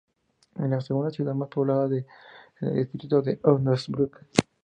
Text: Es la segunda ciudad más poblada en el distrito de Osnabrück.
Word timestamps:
Es 0.55 0.67
la 0.67 0.81
segunda 0.81 1.11
ciudad 1.11 1.35
más 1.35 1.49
poblada 1.49 1.95
en 1.95 2.05
el 2.61 2.87
distrito 2.89 3.21
de 3.21 3.39
Osnabrück. 3.43 4.19